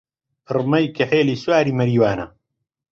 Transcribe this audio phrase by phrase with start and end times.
[0.45, 2.25] پڕمەی کەحێلی سواری مەریوانە